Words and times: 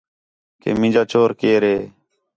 کہ 0.61 0.69
مینجا 0.79 1.03
چور 1.11 1.29
کیئر 1.39 1.63
ہے 1.71 1.77